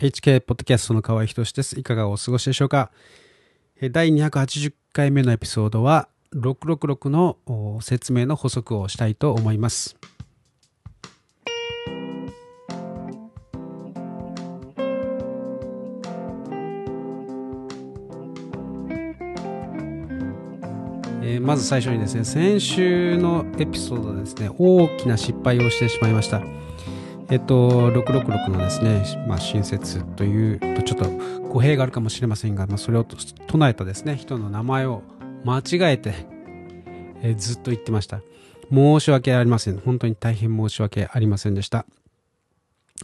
[0.00, 1.76] HK ポッドキャストの河合仁です。
[1.76, 2.92] いかがお過ごしでしょうか？
[3.90, 9.96] 第280回目のエピソードは666の説明の補足をしたいと思います。
[21.22, 26.40] えー、まず最初にですね、先週のエピソードですね、大きな失敗をしてしまいました。
[27.30, 31.10] えっと、666のですね、まあ、新設というとちょっと
[31.48, 35.02] 語弊があるかもしれませんが、まあ、それを唱えたですね、人の名前を
[35.44, 36.14] 間違えて、
[37.22, 38.22] え、ずっと言ってました。
[38.72, 39.78] 申し訳ありません。
[39.78, 41.84] 本当に大変申し訳ありませんでした。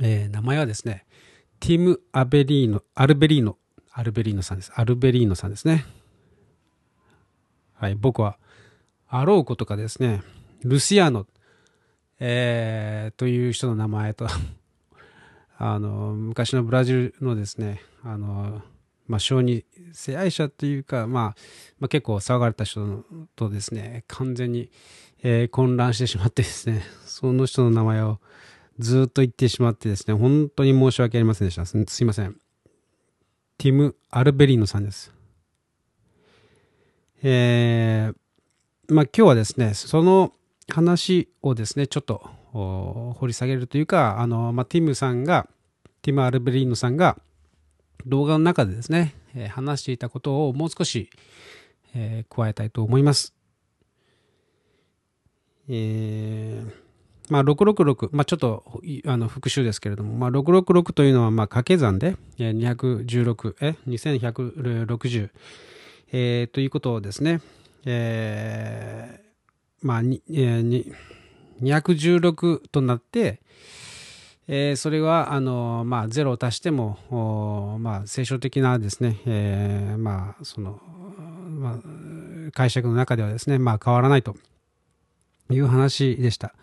[0.01, 1.05] えー、名前はですね、
[1.61, 3.57] ティム・アベリーノ、アルベリーノ、
[3.93, 4.73] アルベリーノさんです。
[4.75, 5.85] アルベリーノさんですね。
[7.75, 8.39] はい、僕は、
[9.07, 10.23] あろうことかですね、
[10.63, 11.27] ルシアノ、
[12.21, 14.27] えー、という人の名前と
[15.59, 18.63] あの、昔のブラジルのですね、あの、
[19.07, 21.25] まあ、小児性愛者というか、まあ、
[21.79, 23.05] まあ、結構騒がれた人
[23.37, 24.71] とですね、完全に、
[25.23, 28.21] えー、混乱してしまってですね、 その人の名前を
[28.79, 31.67] ずっと言ってしまってですね、本当に申し訳ありませんでした。
[31.67, 32.37] すすいません。
[33.59, 35.13] ティム・アルベリーノさんです。
[37.23, 40.35] えー、まあ今日はですね、その
[40.69, 45.49] 話をですね、ちょっと掘り下げるというか、あの、まあ、ティムさんが、
[46.03, 47.19] ティム・アルベリーノさんが
[48.07, 49.15] 動画の中でですね、
[49.51, 51.11] 話していたことをもう少し、
[51.95, 53.35] えー、加えたいと思います。
[55.69, 56.73] えー、
[57.31, 58.65] まあ、666、まあ、ちょっと
[59.07, 65.31] あの復習ですけれども、まあ、666というのはまあ掛け算で、216、え、2160、
[66.13, 67.41] えー、ということをですね、
[67.87, 69.34] えー、
[69.85, 70.95] まあ、に、えー、
[71.61, 73.43] 216となって、
[74.49, 80.81] えー、それは、あの、まあ、0を足しても、まあ、聖書的なですね、えー、まあ、その、
[81.49, 84.37] まあ、解釈の中ではですね、まあ、変わらないと
[85.51, 86.55] いう話でした。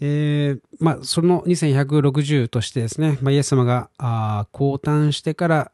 [0.00, 5.72] えー、まあ、その2160としてですね、まあ、イエス様があ降誕してから、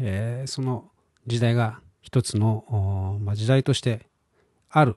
[0.00, 0.90] えー、その
[1.26, 4.06] 時代が一つの、まあ、時代として
[4.70, 4.96] ある、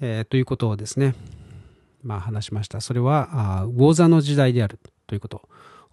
[0.00, 1.14] えー、ということをですね、
[2.02, 2.80] まあ、話しました。
[2.80, 5.48] それは、魚座の時代であるということ。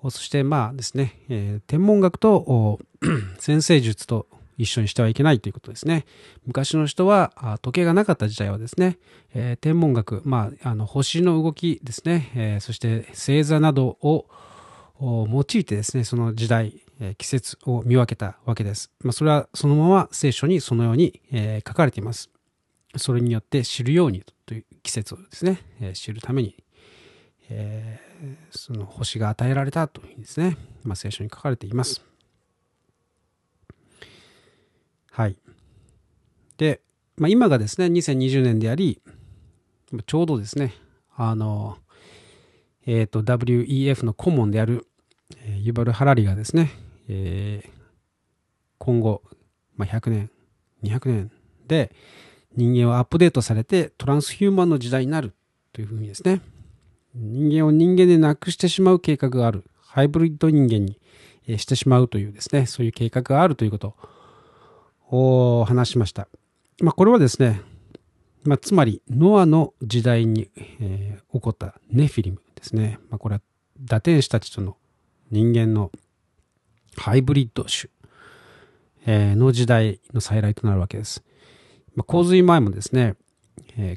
[0.10, 2.80] そしてまあですね、えー、天文学と
[3.40, 4.28] 先生術と
[4.58, 6.06] 一緒にしてはいけないということですね。
[6.46, 8.98] 昔の人は時計がなかった時代はですね、
[9.34, 14.28] えー、天文学、まあ、あの星の動きですね、えー、そして星座などを
[15.00, 16.82] 用いてですね、その時代、
[17.18, 18.92] 季節を見分けたわけです。
[19.02, 22.30] まあ、それはそのまま聖書にそのように、え書かれています。
[22.96, 26.56] それによって知るようにという季節をですね、え知るために、
[27.50, 32.04] えー、その星が与えられたというふうにですね、まあ、聖書に書かれています。
[35.12, 35.38] はい。
[36.58, 36.82] で、
[37.18, 39.02] まあ、今がですね、2020年であり、
[40.06, 40.74] ちょうどですね、
[41.16, 41.78] あの、
[42.86, 44.88] えっ、ー、と、WEF の顧問である、
[45.38, 46.72] えー、ユバル・ハラリがですね、
[47.08, 47.70] えー、
[48.80, 49.22] 今後、
[49.76, 50.32] まあ、100年、
[50.84, 51.32] 200年
[51.68, 51.96] で
[52.56, 55.34] 人間はアップデートされてトランスヒューマンの時代になる
[55.72, 56.42] というふうにですね、
[57.16, 61.00] 人間を人間でなくしてしまう計画がある、ハイブリッド人間に
[61.58, 63.96] してしまうというですね、そういう計画があるということ
[65.10, 66.28] を話しました。
[66.82, 67.62] まあ、これはですね、
[68.44, 70.50] まあ、つまりノアの時代に、
[70.80, 73.00] えー、起こったネフィリムですね。
[73.10, 73.42] まあ、これは
[73.84, 74.78] 堕天使たちとの
[75.32, 75.92] 人間の
[76.98, 77.90] ハイブリッド種、
[79.06, 81.24] えの時代の再来となるわけです。
[81.98, 83.16] 洪水前もですね、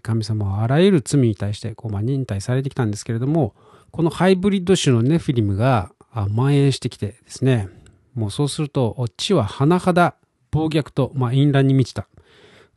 [0.02, 3.54] 神様はあらゆる罪に対してこう、ま、忍耐されてきたんですけれども、
[3.90, 7.68] このハイブリッド種のネフィリムが蔓延してきてですね、
[8.14, 10.16] もうそうすると、地は甚だ
[10.50, 12.08] 暴虐と、ま、淫乱に満ちた。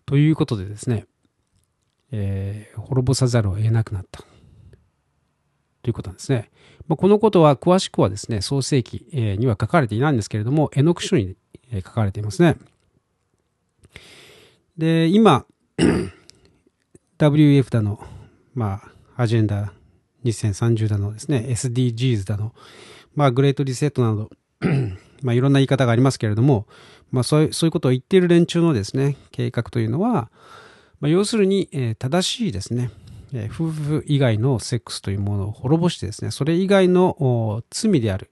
[0.05, 1.05] ということでですね、
[2.11, 4.23] えー、滅ぼさざるを得なくなった。
[5.83, 6.49] ということなんですね。
[6.87, 11.35] まあ、このことは詳しくはですね、創世記には書かれていないんですけれども、絵の具書に
[11.71, 12.57] 書かれていますね。
[14.79, 15.45] で、今、
[17.19, 18.01] WF だの、
[18.53, 18.81] ま
[19.17, 19.73] あ、アジェンダ
[20.23, 22.53] 2030だのですね、SDGs だの、
[23.13, 24.29] まあ、グレートリセットなど、
[25.21, 26.65] まあ、いろんな言い方がありますけれども、
[27.11, 30.31] まあ、そういう、そういうことを言っている連中のですね、計画というのは、
[31.01, 32.89] まあ、要するに、えー、正しいですね、
[33.33, 38.31] えー、夫婦以外のセックスというものを滅ぼしてですね、それ以外の罪である、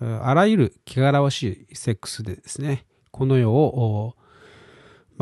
[0.00, 4.16] あらゆる汚らわしいセックスでですね、この世を、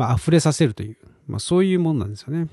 [0.01, 2.47] まあ、溢れさせるという、まあ、そういうものなんですよね。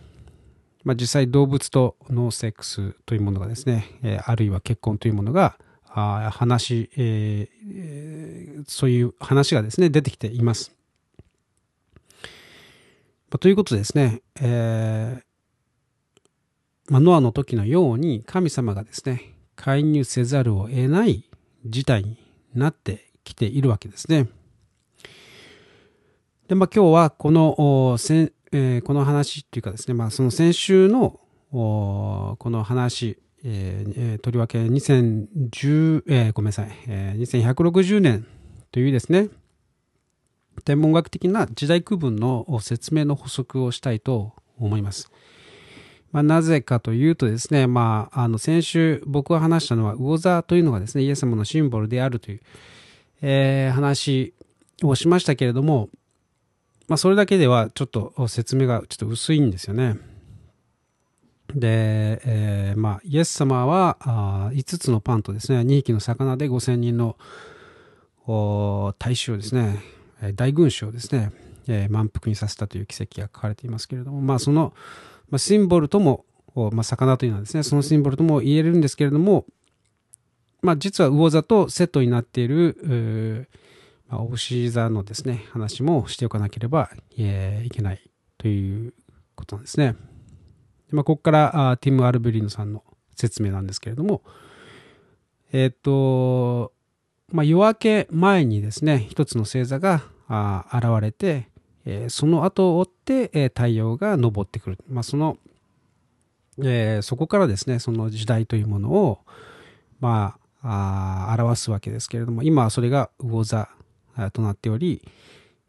[0.84, 5.56] まあ、実際動物とのセックスというものがですね、え、あるいは結婚というものが
[5.86, 10.76] あ話、えー、そういう話がですね、出てきています。
[13.30, 21.24] まあ、ということでですね、えーまあ、ノアの時のように神様がですね、介入せざるを得ない
[21.64, 22.18] 事態に
[22.54, 24.28] なってきているわけですね。
[26.48, 38.26] で、まあ、今日はこの、せえー、この話っていうかですね、まあ、その先週のこの話、えー、とりわけ2010、えー、ごめんなさい、えー、2160年
[38.72, 39.28] というですね、
[40.64, 45.10] 天文学的な時代区分の説明の補足をしたいと思います。
[46.12, 52.40] まあ、なぜかというとですね、まあ、あの先週僕が話したのは魚座というのがですね、イエス様のシンボルであるという、
[53.20, 54.32] えー、話
[54.82, 55.90] をしましたけれども、
[56.88, 59.98] まあ、それだけではちょっと説明がちょっと薄いんですよね。
[61.54, 67.16] で、えー、まあ、イエス様はあ5つのパンとですね、2匹の魚で5000人の
[68.98, 69.82] 大衆をですね、
[70.34, 71.30] 大群衆をですね、
[71.68, 74.74] えー、満腹にさせたという奇跡が書かれていますけれども、まあ、その、
[75.30, 76.24] まあ、シンボルとも、
[76.54, 79.44] まあ、魚というのはですね、そのシンボルとも言えるんですけれども、
[80.62, 83.48] まあ、実は魚座とセットになっている、
[84.08, 88.94] まあ、お牛座のですね、話もしておかなければ、え、いけないという
[89.34, 89.96] ことなんですね。
[90.90, 92.82] まあ、ここからあティム・アルベリーノさんの
[93.14, 94.22] 説明なんですけれども、
[95.52, 96.72] えっ、ー、と、
[97.30, 101.48] まあ、夜明け前にですね、一つの星座があ現れて、
[101.84, 104.78] えー、その後を追って、えー、太陽が昇ってくる。
[104.88, 105.36] まあ、その、
[106.58, 109.18] えー、そこからですね、その時代というものを、
[110.00, 113.68] まあ、あ表すわけですけれども、今はそれが魚座
[114.32, 115.02] となっており、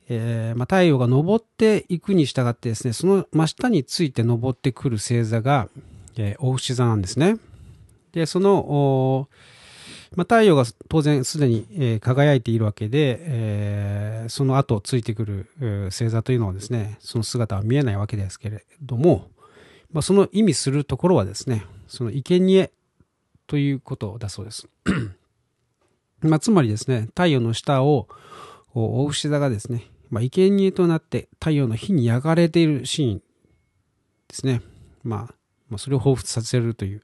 [0.10, 5.70] えー、まあ、太陽が昇っていくに従ってですね、その真下について昇ってくる星座が、
[6.18, 7.38] えー、大牛座なんですね。
[8.12, 9.30] で、その、
[10.16, 15.26] まあ、太陽が当然すでに、えー、輝いているわけで、えー、その後ついてく
[15.60, 19.28] る星座というのはですね、その姿は見えないわけですけれども、
[19.92, 22.72] まあ、その意味するところはですね、その生贄
[23.46, 24.68] ということだそうです。
[26.22, 28.08] まあ、つまりですね、太陽の下を
[28.74, 33.24] 大牛座がですね、まあ、生贄となって太陽の火に焼かれているシーンで
[34.32, 34.62] すね。
[35.04, 35.34] まあ、
[35.70, 37.02] まあ、それを彷彿させるという、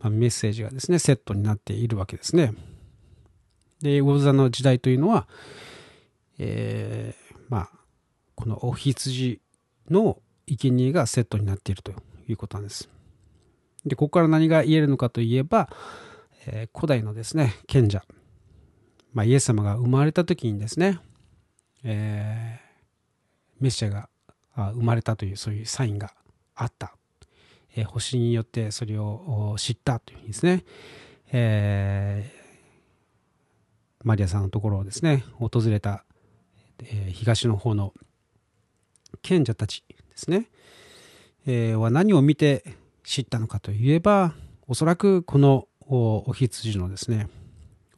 [0.00, 2.54] まあ、メッセージがですね、セットになっているわけですね。
[3.80, 5.28] で、魚座の時代というのは、
[6.38, 7.70] えー、まあ、
[8.34, 9.40] このお羊
[9.90, 11.92] の生贄がセットになっていると
[12.28, 12.88] いうことなんです。
[13.84, 15.68] で、ここから何が言えるのかといえば、
[16.46, 18.04] えー、古代のですね、賢者、
[19.14, 20.98] まあ、イエス様が生まれた時にですね、
[21.84, 24.08] えー、メシアが
[24.56, 26.12] 生まれたというそういうサインが
[26.56, 26.96] あった、
[27.76, 30.64] えー、星によってそれを知ったというふうにですね、
[31.32, 36.04] えー、マリアさんのところをですね訪れた、
[36.82, 37.94] え、東の方の
[39.22, 40.50] 賢者たちですね、
[41.46, 42.64] え、は何を見て
[43.04, 44.34] 知ったのかといえば
[44.66, 47.28] おそらくこのお羊のですね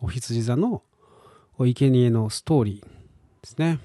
[0.01, 0.83] お羊座の
[1.59, 2.89] お生贄のストーリーで
[3.45, 3.79] すね。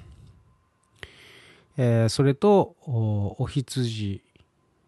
[1.77, 4.21] えー、それとお羊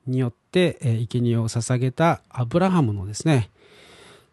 [0.05, 3.49] によって、えー、生贄を捧げたアブラハムのですね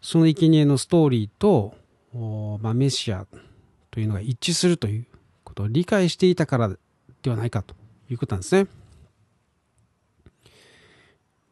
[0.03, 1.75] その生贄のストーリーと、
[2.61, 3.27] まあ、メシア
[3.93, 5.07] というのが一致するという
[5.45, 6.71] ことを理解していたから
[7.23, 7.77] ではないかと
[8.11, 8.67] いうことなんですね。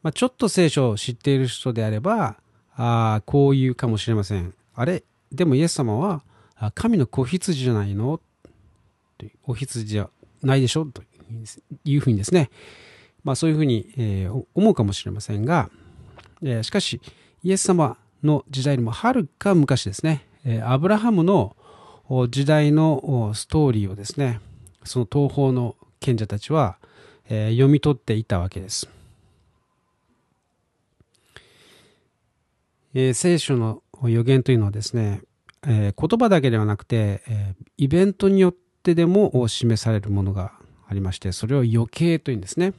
[0.02, 2.37] まあ、ちょっと聖書を知っている人であれば
[2.75, 4.52] あこう言うかもしれません。
[4.75, 5.05] あれ？
[5.31, 6.23] でもイエス様は
[6.75, 8.21] 神の子羊じゃないの？
[9.45, 10.11] お羊じゃ
[10.43, 10.87] ないでしょ？
[10.87, 11.03] と
[11.85, 12.50] いうふうにですね、
[13.25, 15.71] まあそういうふうに、え、思うかもしれませんが、
[16.43, 17.00] え、しかし、
[17.43, 21.57] イエス様の時代よりもはるか昔ですね、え、アブラハムの
[22.31, 24.41] 時代のストーリーをですね、
[24.85, 26.79] その東方の賢者たちは、
[27.29, 28.88] え、読み取っていたわけです。
[32.95, 35.23] え、聖書の予言というのはですね、
[35.71, 40.53] えー、言葉だけではなくて、えー、イベントによってでも示されるものが
[40.89, 42.73] ありまして、それを余計というんですね。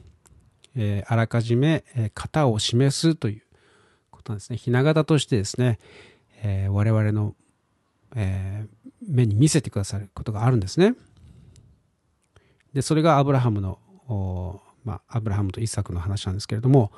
[0.74, 3.42] えー、あらかじめ、え型を示すという
[4.10, 4.56] ことなんですね。
[4.56, 5.78] ひな形としてですね、
[6.42, 7.36] え我々の、
[8.16, 8.66] え
[9.08, 10.94] 目に見せてくださることがあるんですね。
[12.72, 13.78] で、それがアブラハムの、
[14.84, 16.90] まあ、アブラハムとイサクの話なんですけれども、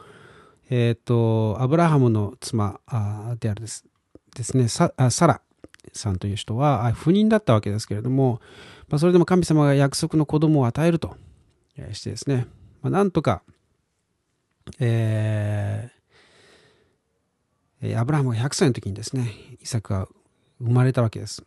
[0.71, 2.81] えっ、と、アブラハムの妻
[3.41, 3.85] であるです
[4.35, 4.91] ですね、サ
[5.27, 5.43] ラ
[5.93, 8.41] さんという人は不妊だったわけですけれども、
[8.89, 11.17] まあ、それでも神様が約束の子供を与えると
[11.93, 12.47] してですね、
[12.83, 13.43] まあ、なんとか、
[14.79, 20.09] えー、アブラハムが100歳の時にですね、イサクが
[20.61, 21.45] 生まれたわけです。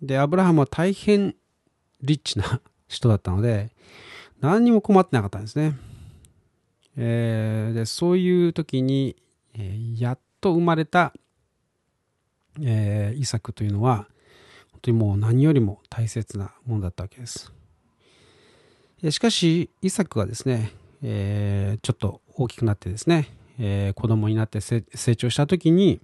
[0.00, 1.34] で、アブラハムは大変
[2.02, 3.70] リッチな人だったので、
[4.40, 5.76] 何にも困ってなかったんですね。
[6.96, 9.16] えー、でそういう時に、
[9.54, 11.12] えー、やっと生まれた、
[12.60, 14.08] えー、イサクというのは、
[14.72, 17.52] 本当にもう何よりも大切なものだったわけです。
[19.10, 23.28] しかし、イサクがですね、えー、ちょっと大きくなってですね、
[23.58, 24.82] えー、子供になって成
[25.16, 26.00] 長した時に、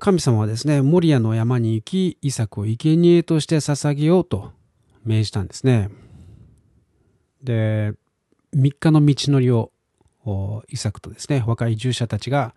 [0.00, 4.52] 神様はですね、モリアの山に行き、イサクを生贄として捧げようと
[5.04, 5.90] 命じたんですね。
[7.42, 7.92] で、
[8.54, 9.70] 3日の道のりを
[10.68, 12.54] イサクとですね、若い従者たちが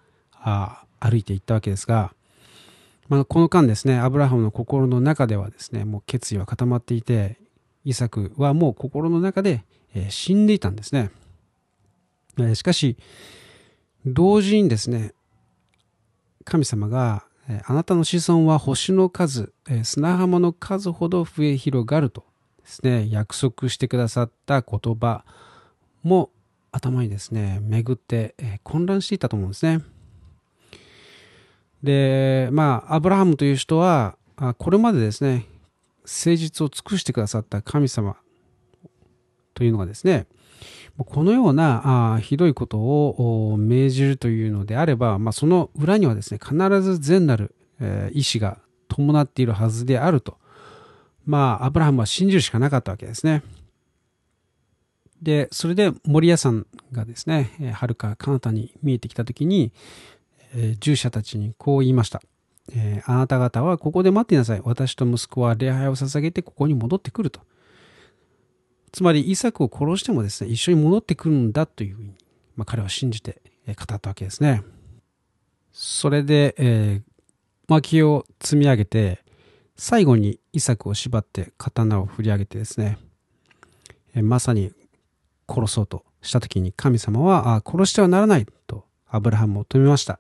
[1.06, 2.14] 歩いていったわけですが、
[3.08, 7.38] まあ、この間ですね、アブラハムの心の中ではですね、もう決意は固まっていて、
[7.84, 11.12] イサクはもう心の中で、え、死んでいたんですね。
[12.40, 12.98] え、しかし、
[14.06, 15.14] 同時にですね、
[16.44, 22.24] 神様が、え、あなたの子孫は星の数、え砂浜の数ほど増え広がると
[22.64, 25.24] ですね、約束してくださった言葉
[26.02, 26.32] も
[26.72, 29.84] 頭にですね、巡って、え混乱していたと思うんですね。
[31.84, 34.18] で、まあ、アブラハムという人は、
[34.58, 35.46] これまでですね、
[36.04, 38.16] 誠実を尽くしてくださった神様
[39.54, 40.28] というのがですね、
[40.98, 50.38] このようなあひどいことを命じるというのであれば、まあ、その裏にはですね、必ず善なる、えー、意志が伴っているはずであると、
[51.26, 53.44] まあ、アブラハムは信じるしかなかったわけですね。
[55.22, 59.74] で、それで森屋さんがですね、はるか彼方に見えてきたときに、
[60.56, 62.22] え、従者たちにこう言いました。
[62.72, 64.62] えー、あなた方はここで待っていなさい。
[64.64, 67.42] 私と息子は礼拝を捧げてここに戻ってくると。
[68.92, 72.16] つまり、イサクを殺してもですね、一緒に戻ってくるんだというふうに、
[72.56, 74.64] まあ、彼は信じて語ったわけですね。
[75.74, 77.12] それで、えー、
[77.68, 79.24] 薪を積み上げて、
[79.76, 82.98] 最後にイサクを縛って刀を振り上げてですね、
[84.14, 84.72] えー、まさに
[85.50, 90.20] 殺そうとした時に神様は、あ殺してはならないとアブラハムを止めました。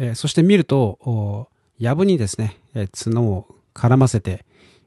[0.00, 4.44] えー、そして見ると、藪にですね、えー、角を絡ませて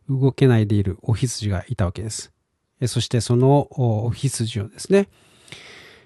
[0.09, 2.31] 動けないでいるお羊がいたわけです。
[2.79, 5.09] えー、そしてそのお羊をですね、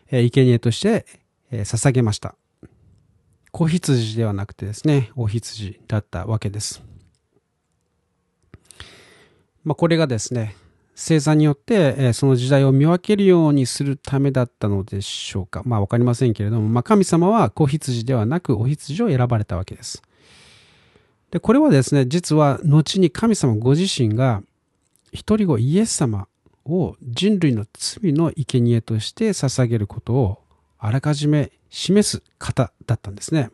[0.09, 1.05] えー、生贄として、
[1.51, 2.35] え、捧げました。
[3.51, 6.83] 子羊ではなくてですね、お羊だったわけです。
[9.63, 10.55] まあ、これがですね、
[10.95, 15.61] 生産によって、えその時代を見分けるようにするためだったのでしょうか。
[15.65, 20.01] まあわかりませんけれども、まあ神様は子羊ではなくお羊を選ばれたわけです。
[21.31, 24.41] で、これはですね、実は後に神様ご自身が
[25.11, 26.29] 一人子イエス様
[26.65, 30.41] を人類の罪の生贄として捧げることを
[30.79, 33.51] あらかじめ示す方だったんですね。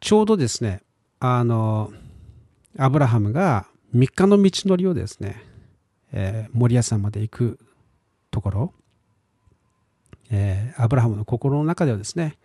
[0.00, 0.82] ちょうどですね、
[1.18, 1.92] あの、
[2.78, 5.42] アブラハムが3日の道のりをですね、
[6.12, 7.58] えー、森屋さんまで行く
[8.30, 8.74] ところ、
[10.30, 12.38] えー、アブラハムの心の中ではですね、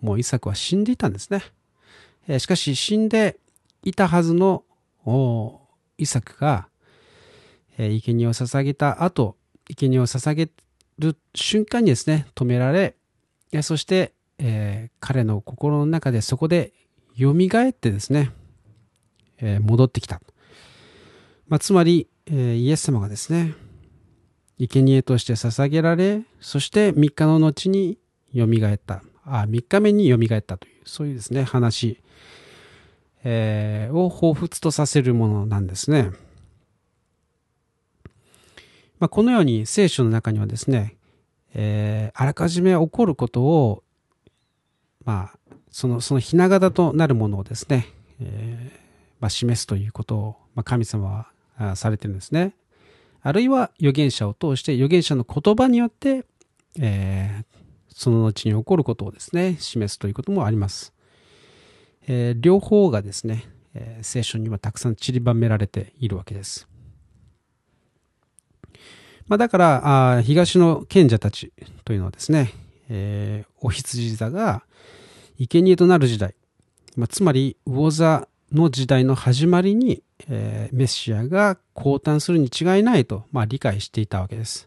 [0.00, 1.42] もうイサクは死んでいたんですね。
[2.26, 3.38] えー、しかし死んで
[3.84, 4.64] いたはずの
[5.98, 6.68] イサクが、
[7.78, 9.36] えー、生贄を捧げた後、
[9.68, 10.50] 生贄を捧げ
[10.98, 12.96] る瞬間にですね、止められ、
[13.62, 16.72] そして、えー、彼の心の中でそこで
[17.18, 18.32] 蘇ってですね、
[19.38, 20.20] えー、戻ってきた。
[21.48, 23.54] まあ、つまり、えー、イエス様がですね、
[24.58, 27.98] 生贄として捧げられ、そして3日の後に
[28.34, 29.02] 蘇った。
[29.24, 32.02] あ、3日目に蘇ったという、そういうですね、話、
[33.24, 36.10] えー、を彷彿とさせるものなんですね。
[38.98, 40.96] まあ、このように聖書の中にはですね、
[41.54, 43.82] えー、あらかじめ起こることを、
[45.04, 45.38] まあ、
[45.70, 47.86] その、そのひな形となるものをですね、
[48.20, 48.88] えー
[49.20, 51.28] まあ、示すということを、まあ、神様は
[51.74, 52.54] されてるんですね。
[53.20, 56.24] あるいは預言者を通して預言者の言葉によって、
[56.78, 57.44] えー、
[57.88, 60.92] その後に起こることをですね、示すということもあります。
[62.06, 66.68] えー、両方がですね、えー、聖書にはたくさん散りばめられているわけです。
[69.26, 71.52] まあ、だからあ、東の賢者たち
[71.84, 72.52] というのはですね、
[72.88, 74.64] えー、お羊座が
[75.38, 76.34] 生贄となる時代、
[76.96, 84.66] まあ、つまり魚座の時代の始まりに、えー、メシアが降誕するに違いないと、まあ、理解していたわけです。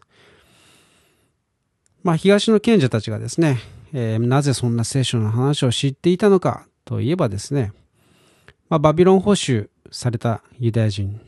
[2.02, 3.58] まあ、東の賢者たちがですね、
[3.92, 7.72] えー、なぜそんな聖書の話を知っていたのかといえばですね、
[8.68, 11.20] まあ、バビロン保守されたユダヤ人、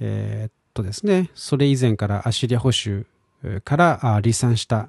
[0.00, 3.04] えー、とですね、それ以前からアシリア保守
[3.62, 4.88] から離散した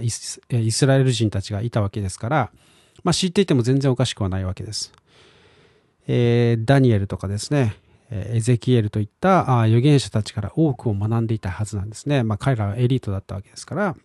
[0.00, 2.50] イスラエル人たちがいたわけですから、
[3.04, 4.92] まあ、知っていても全然おかしくはないわけです。
[6.08, 7.76] えー、ダニエルとかですね、
[8.10, 12.22] エゼキエルといった預言者たちから多くを学んでいたはずなんですね。
[12.22, 13.96] まあ彼らはエリートだったわけですから。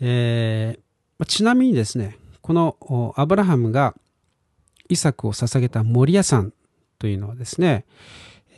[0.00, 3.94] えー、ちなみにですね、このアブラハムが
[4.88, 6.52] イサクを捧げたモリア山
[6.98, 7.84] というのはですね、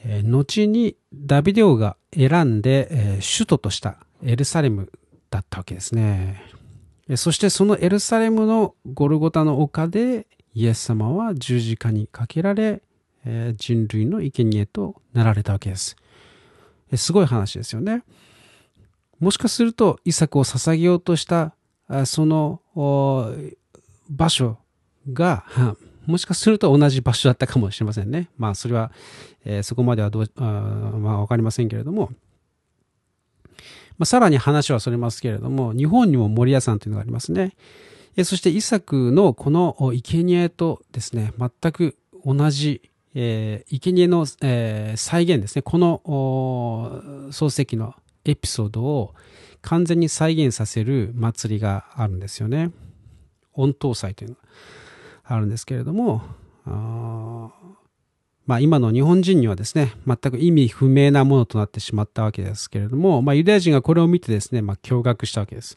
[0.05, 4.91] えー、後にダビデ王が選んで、えー、首都としたエルサレム
[5.31, 6.43] だったわけですね。
[7.17, 12.83] そしてそのエルサレムのゴルゴタの丘でイエス様は十字架にかけられ、
[13.57, 15.97] 人類の生贄となられたわけです。
[16.97, 18.03] すごい話ですよね。
[19.19, 21.55] もしかすると、イサクを捧げようとした
[22.05, 22.61] その
[24.11, 24.59] 場所
[25.13, 25.45] が、
[26.07, 28.29] もしかすると同じ場所だったかもしれませんね。
[28.37, 28.91] まあ、それは、
[29.63, 32.11] そこまではどう、まあ、わかりませんけれども、
[33.99, 37.55] まあ、さらに話はそれますけれども、日本にも森屋さんというのがありますね。
[38.17, 42.83] えそしてイサクのこの生贄とですね、全く同じ、
[43.15, 46.01] えー、生贄の、えー、再現ですね、この
[47.31, 49.15] 漱石のエピソードを
[49.63, 52.71] 完全に再現させる祭りがあるんですよね。
[53.55, 54.41] 御頭祭というのが
[55.25, 56.23] あるんですけれども、
[58.45, 65.77] まあ、今の日本人にはですね、全く意味不明なものとなってしまったわけですけれども、まあ、ユダヤ人がこれを見てですね、まあ、驚愕したわけです。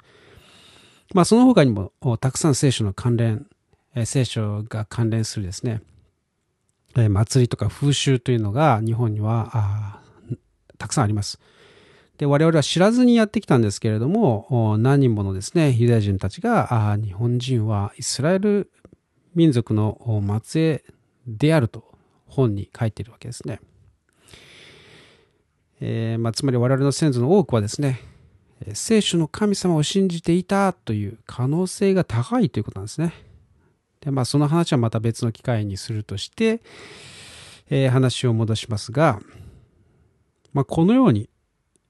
[1.14, 3.48] まあ、その他にもたくさん聖書の関連、
[4.06, 5.82] 聖書が関連するですね、
[7.10, 10.02] 祭りとか風習というのが日本には
[10.78, 11.40] たくさんあります。
[12.18, 18.72] で、我々は知らずにやってきたんですけれども、何人ものですね、ユダヤ人たちが、あ日本人はイスラエル
[19.36, 20.84] 民族の末裔
[21.28, 21.84] であると
[22.26, 23.60] 本に書いているわけですね。
[25.82, 28.00] えー、まあ、つまり我々の先祖の多くはですね、
[28.74, 33.14] 聖書の神様を信じていたという可能性が高いということなんですね。
[34.02, 36.62] で、まあ、その話はまた別の機会にするとして、
[37.70, 39.20] えー、話を戻しますが、
[40.54, 41.30] まあ、このように、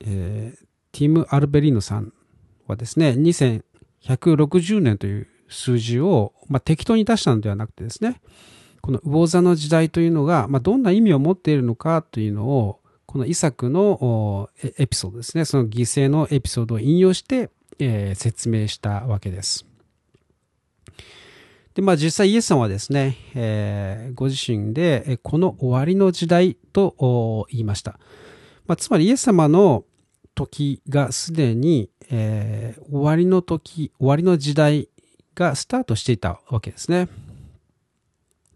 [0.02, 2.14] えー、ティム・アルベリーノさん
[2.68, 8.22] はですね、2160年という数字を、まあ、適当に出したのではなくてですね、
[8.82, 12.80] この魚座の時代というのが、まあ、どんな意味を持っているのかというのを、
[13.16, 17.50] このイサクのエピソードですね、その犠牲のエピソードを引用して、
[17.80, 19.66] えー、説明したわけです。
[21.76, 28.02] で、まあ実際イエスさんはですね、えー、ご自身で、この終わりの時代と言いました。
[28.68, 29.86] まあ、つまりイエス様の
[30.34, 34.90] 時がすでに、えー、終わりの時、終わりの時代
[35.36, 37.08] がスタートしていたわけですね。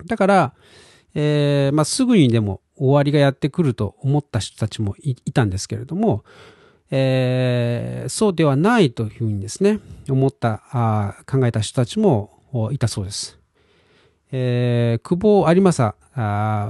[0.05, 0.53] だから、
[1.15, 6.23] えー、まあ、すぐにでも終わりがやってくると思った人たちもいたんですけれども、
[6.91, 13.37] えー、そうではないというふうにですね、思ったあ、考えた人たちもいたそうです。
[14.31, 15.95] えー、久保有正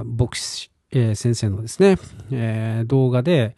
[0.04, 1.98] 牧師、えー、先生のですね、
[2.32, 3.56] えー、動画で、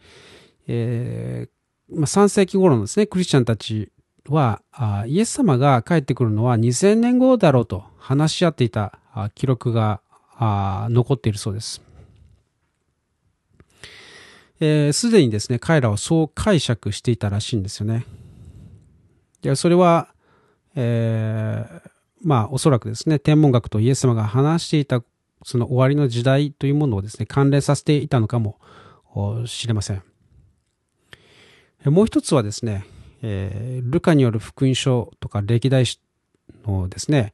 [0.67, 3.91] えーまあ、3世紀頃のですね、クリスチャンたち
[4.29, 8.99] はあイエス様が帰ってくるのは2000年後だろうと話し合っていた
[9.35, 10.01] 記録が
[10.39, 11.81] 残っているそうです。
[14.93, 18.05] す、えー、で、にですね、彼らはそう解釈していたらしいんですよね。
[19.41, 20.13] で、それは、
[20.75, 21.89] えー、
[22.21, 25.03] まあ、おそらくですね、天文学とイエス様が話していた、
[25.43, 28.57] その終わりの時代というものをですね、関連させていたのかも
[29.45, 30.03] しれません。
[31.85, 32.85] もう一つはですね、
[33.21, 35.99] えー、ルカによる福音書とか歴代史
[36.65, 37.33] のですね、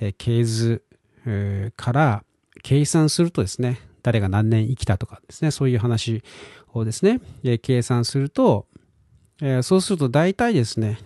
[0.00, 0.82] えー、系図、
[1.26, 2.24] えー、から
[2.62, 6.22] 計算するとですね、誰が何年生きたとかですね、そういう話
[6.74, 8.66] をですね、え、計算すると、
[9.40, 10.98] え、そうすると大体ですね、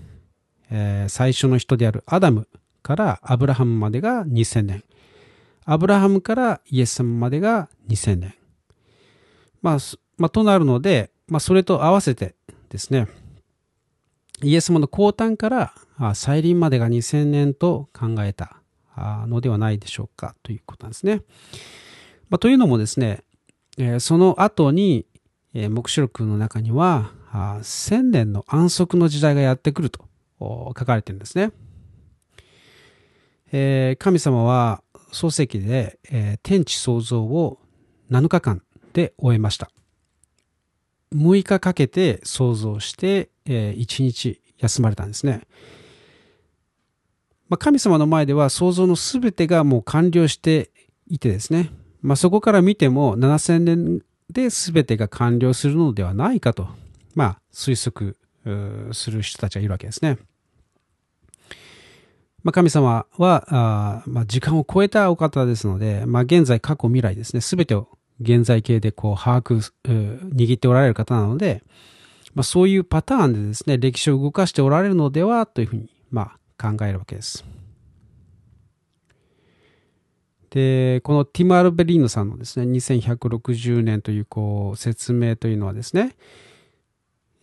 [0.69, 2.49] え、最初の人であるアダム
[2.83, 4.85] からアブラハムまでが2000年。
[5.65, 8.35] アブラハムからイエス様までが2000年。
[9.63, 9.79] まあ、
[10.17, 12.35] まあ、となるので、まあ、それと合わせて
[12.69, 13.07] ですね、
[14.43, 15.75] イエス様の降誕から
[16.15, 18.57] 再臨までが2000年と考えた
[19.27, 21.23] のではないでしょうかということなんですね。
[22.31, 23.25] まあ、というのもですね、
[23.79, 25.07] えその後に、
[25.55, 30.07] え目視録の中には、あ千年の安息の時代がやってくると
[30.41, 31.53] 書かれてるんですね。
[33.53, 37.59] えー、神様は創世記で、えー、天地創造を
[38.11, 38.62] 7日間
[38.93, 39.71] で終えました。
[41.14, 45.43] 6日かけて創造して、えー、1日休まれたんですね。
[47.49, 50.71] まあ、神様の前では創造の全てがもう完了して
[51.07, 51.71] いてですね、
[52.03, 56.69] まあ、そこから見ても7000年で全てが完了するのではないかと、
[57.15, 58.17] まあ、推測
[58.93, 60.19] する人たちがいるわけですね。
[62.45, 67.89] まあ、神様は、あまあ、時間を超えたお方ですので、まあ、現在、過去、未来ですね、すべてを
[68.21, 71.63] 現在形でこう把握、握っておられる方なので、
[72.35, 77.45] まあ、そういうパターンでですね、歴史を動かしておられるのではというふうに、まあ、考えるわけです。
[80.51, 86.17] で、このティム・アルベリーノさんのですね、2160年というこう説明というのはですね、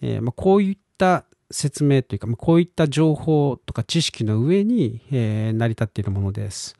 [0.02, 6.76] えー、まあ、こういった説明というか、まあ、こういった情報とか知識の上に、えー、成り立っているものです。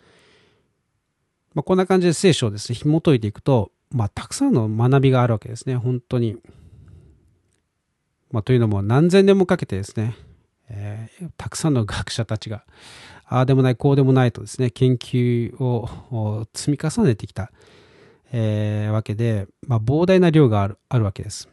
[1.54, 6.38] まあ、こんな感じで聖書をですね、紐解いていくと、まあ、たくさんの学びがあるわけですね、本当に。
[8.32, 10.16] まあ、というのも何千年もかけてですね、
[10.70, 12.66] えー、たくさんの学者たちが、
[13.28, 17.52] ああでもない、こうでもないとですね、研究を積み重ねてきた、
[18.32, 21.50] えー、わけで、まあ、膨大な量があるあるわけです。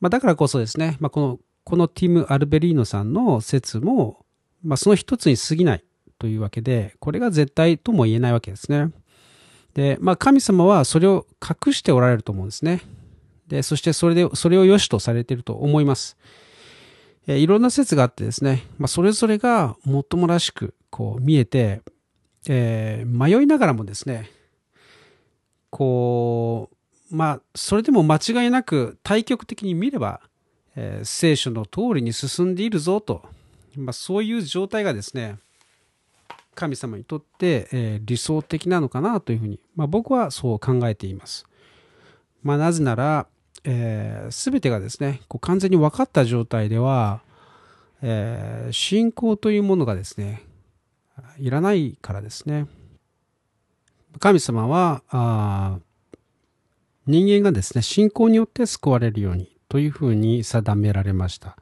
[0.00, 4.24] まあ、だからこそですね、まあ、このこのティム・アルベリーノさんの説も、
[4.62, 5.84] まあ、その一つに過ぎない
[6.18, 8.92] というわけで、これが絶対とも言えないわけですね。
[9.74, 12.82] で、まあ、神様はそれを隠しておられると思うんですね。
[13.48, 16.16] で、そしてそれで、それを良しとされていると思います。
[17.26, 21.82] えいろんな説があってですね、まあ、それぞれがもっともらしくこう見えて、
[22.48, 24.30] えー、迷いながらもですね、
[25.70, 26.70] こ
[27.10, 30.20] う、まあ、それでも間違いなく対極的に見れば、
[30.76, 33.22] えー、聖書の通りに進んでいるぞと、
[33.76, 35.38] まあ、そういう状態がですね、
[36.54, 41.44] 神様にとって、えー、理想的なのかなというふうに、まあ、僕はそう考えています。
[42.42, 43.26] まあ、なぜなら、
[43.68, 47.20] えー、全てがですね、こう完全に分かった状態では、
[48.00, 50.42] えー、信仰というものがですね、
[51.38, 52.66] いらないからですね。
[54.20, 55.78] 神様は、あ
[57.06, 61.56] 人間がですね、信仰によって救われるようにというふうに定められました。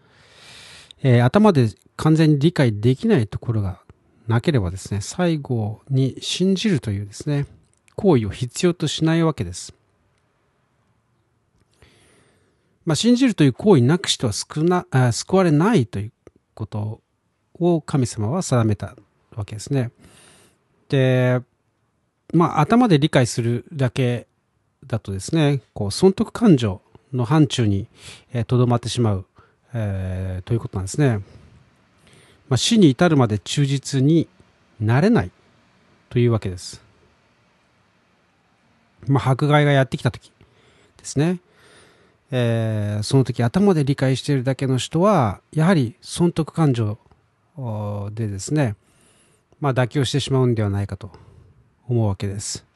[1.03, 3.81] えー、頭で完全に理解できないところが
[4.27, 7.47] なければですね、最後に信じるというですね、
[7.97, 9.75] 行為を必要としないわけです。
[12.85, 16.13] まあ、信じるという行為なくしては救な救われないという
[16.55, 17.01] こと
[17.59, 18.97] を神様は定めた
[19.35, 19.91] わけですね。
[20.89, 21.41] で、
[22.33, 24.27] まあ、頭で理解するだけ
[24.87, 27.89] だとですね、こう損得感情の範疇に
[28.47, 29.27] とど、まってしまう、
[29.73, 31.21] えー、ということなんですね。
[32.49, 34.29] まあ、死に至るまで忠実に
[34.79, 35.31] なれない
[36.11, 36.83] というわけです。
[39.07, 40.31] まあ、迫害がやってきた時
[40.99, 41.41] ですね。
[42.31, 46.99] えー、その時頭で理解しているだけの人は、やはり損得感情
[48.13, 48.77] でですね、
[49.61, 51.13] まあ妥協してしまうんではないかと
[51.89, 52.67] 思うわけです。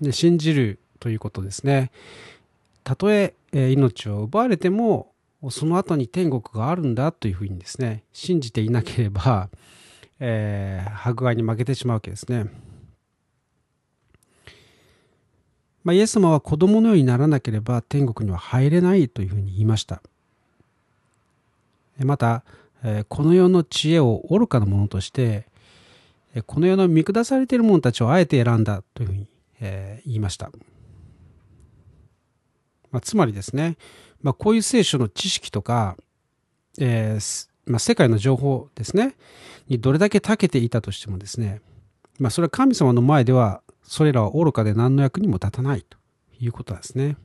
[0.00, 1.90] で、信じるということですね。
[2.84, 5.12] たとえ、命を奪われても、
[5.50, 9.48] その後に天国があるんだというふうにですね、信じていなければ、
[10.20, 12.46] えー、迫害に負けてしまうわけですね。
[15.84, 20.02] まあ、イエス様は子供のようにならなければ天国には入れないというふうに言いました。
[21.98, 22.44] また、
[23.08, 25.46] この世の知恵を愚かなものとして、
[26.46, 29.26] この世の見下されている者たちをあえて選んだというふうに
[29.60, 30.50] 言いました。
[32.90, 33.76] まあ、つまりですね、
[34.22, 35.96] まあ、こういう聖書の知識とか、
[36.78, 39.14] えーまあ、世界の情報ですね、
[39.68, 41.60] にどれだけ長けていたとしてもですね、
[42.18, 45.98] まあ、それは神様の前ではそれらは愚かで何の役にも立たないと
[46.40, 47.16] いうことですね。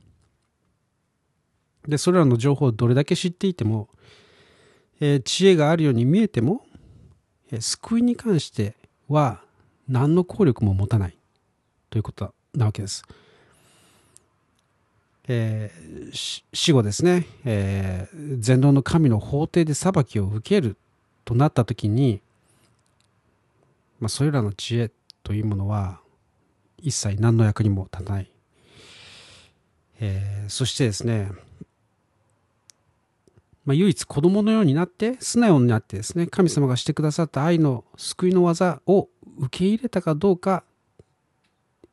[1.86, 3.88] で、それらの情報をどれだけ知っていても、
[5.00, 6.66] えー、知恵があるように見えても、
[7.50, 8.74] えー、救いに関して
[9.08, 9.40] は
[9.88, 11.16] 何の効力も持たない
[11.88, 13.04] ということなわけです。
[15.30, 20.76] えー、死後ですね、えー、全能の神の法廷で裁きを受ける
[21.26, 22.22] となった時に、
[24.00, 24.90] まあ、それらの知恵
[25.22, 26.00] というものは
[26.78, 28.30] 一切何の役にも立たない。
[30.00, 31.30] えー、そしてですね、
[33.64, 40.64] まあ、唯一子供のようになって、素直になってですね、神様がしてくださった愛の救いの技を受け入れたかどうか、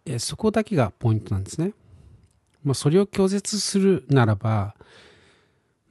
[0.05, 1.73] えー、そこだけがポイントなんですね。
[2.63, 4.75] まあ、それを拒絶するならば、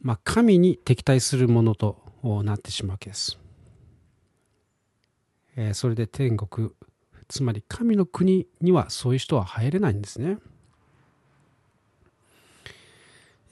[0.01, 1.99] まあ、神に敵対するものと
[2.45, 3.39] なってしまうわけです。
[5.57, 6.71] えー、それで天国
[7.29, 10.39] つまり神の国にはそういう人は入れないんですね。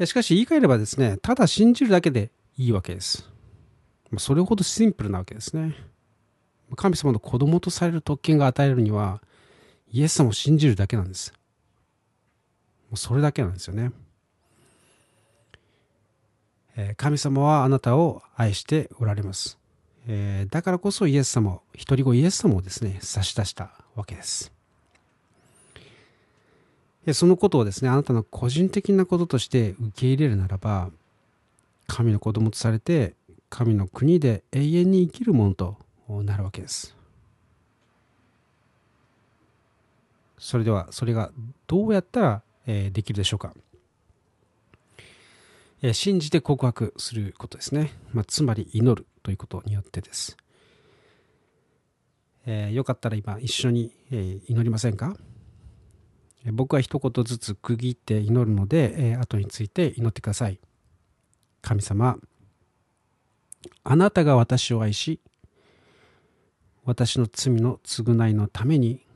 [0.05, 3.29] しかし言い換えればですね、ただ信じるだけでいいわけです。
[4.19, 5.75] それほどシンプルなわけですね。
[6.77, 9.23] 神様の子供とされる特権が与えるには、
[9.91, 11.33] イエス様を信じるだけなんです。
[12.95, 13.93] それだけなんですよね。
[16.97, 19.59] 神様はあなたを愛しておられます。
[20.09, 24.53] えだからこそイエス様を、一人子イエス様をですね、差し出したわけです。
[27.13, 30.91] そのことをですね、あなたの個人的なこととして受け入れるならば、
[31.87, 33.15] 神の子供とされて、
[33.51, 35.77] 神の国で永遠に生きるものと
[36.09, 36.97] なるわけです。
[40.39, 41.31] それでは、それが
[41.67, 43.55] どうやったら、できるでしょうか。
[45.83, 47.93] え信じて告白することですね。
[48.13, 50.37] まあ、つまり祈るということによってです。
[52.47, 55.17] えー、よかったら今一緒に、え、祈りませんか？
[56.53, 60.61] 僕は一言ずつ区切って祈るので、えー、後について祈ってください。
[61.61, 62.17] 神様、
[63.85, 65.21] あなたが私を愛し、
[66.85, 69.07] 私の罪の償いのために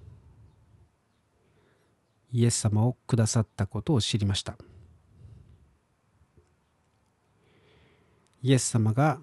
[2.32, 4.56] イエス様をくださったことを知りました。
[8.46, 9.18] イエス様が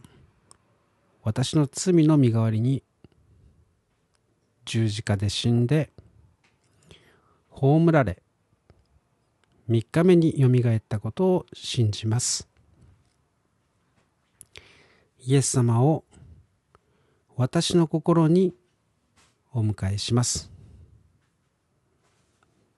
[1.23, 2.83] 私の罪の身代わりに
[4.65, 5.91] 十字架で死んで
[7.49, 8.21] 葬られ
[9.69, 12.49] 3日目によみがえったことを信じます。
[15.21, 16.03] イエス様を
[17.37, 18.53] 私の心に
[19.53, 20.51] お迎えします。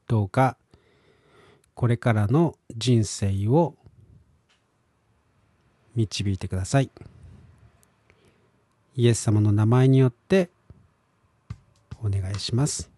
[0.06, 0.60] どうか
[1.74, 3.76] これからの人生を
[5.96, 6.90] 導いてください。
[8.96, 10.50] イエス様の名前によって
[12.04, 12.90] お願いします。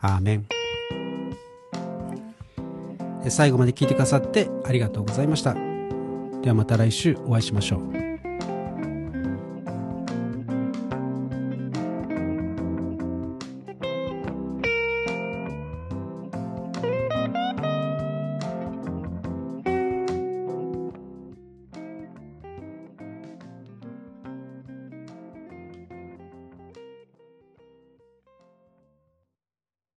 [0.00, 0.46] アーメン。
[3.28, 5.54] 最後まで聞いてくださってありがとうございました。
[5.54, 8.11] ではまた来週お会いしましょう。